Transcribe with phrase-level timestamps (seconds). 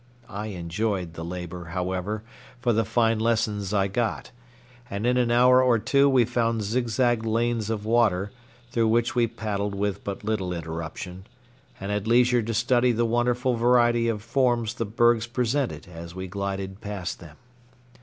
[0.27, 2.23] I enjoyed the labor, however,
[2.59, 4.31] for the fine lessons I got,
[4.89, 8.31] and in an hour or two we found zigzag lanes of water,
[8.71, 11.27] through which we paddled with but little interruption,
[11.79, 16.27] and had leisure to study the wonderful variety of forms the bergs presented as we
[16.27, 17.37] glided past them.